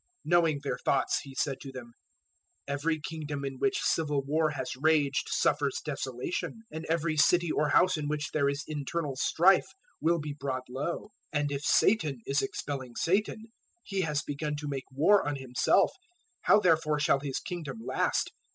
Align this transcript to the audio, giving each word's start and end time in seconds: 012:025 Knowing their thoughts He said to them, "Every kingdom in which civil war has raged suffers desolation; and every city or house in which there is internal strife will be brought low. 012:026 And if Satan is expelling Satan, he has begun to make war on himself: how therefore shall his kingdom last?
012:025 0.25 0.31
Knowing 0.31 0.59
their 0.63 0.77
thoughts 0.83 1.19
He 1.19 1.35
said 1.35 1.61
to 1.61 1.71
them, 1.71 1.93
"Every 2.67 2.99
kingdom 2.99 3.45
in 3.45 3.59
which 3.59 3.81
civil 3.83 4.23
war 4.23 4.49
has 4.49 4.75
raged 4.75 5.27
suffers 5.29 5.79
desolation; 5.85 6.63
and 6.71 6.87
every 6.89 7.15
city 7.15 7.51
or 7.51 7.69
house 7.69 7.97
in 7.97 8.07
which 8.07 8.31
there 8.31 8.49
is 8.49 8.63
internal 8.67 9.15
strife 9.15 9.67
will 10.01 10.17
be 10.17 10.33
brought 10.33 10.67
low. 10.67 11.11
012:026 11.35 11.41
And 11.41 11.51
if 11.51 11.61
Satan 11.61 12.19
is 12.25 12.41
expelling 12.41 12.95
Satan, 12.95 13.51
he 13.83 14.01
has 14.01 14.23
begun 14.23 14.55
to 14.55 14.67
make 14.67 14.89
war 14.91 15.23
on 15.23 15.35
himself: 15.35 15.91
how 16.45 16.59
therefore 16.59 16.99
shall 16.99 17.19
his 17.19 17.37
kingdom 17.37 17.77
last? 17.85 18.31